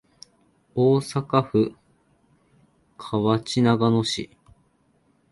[0.73, 1.75] 大阪府
[2.97, 4.31] 河内長野市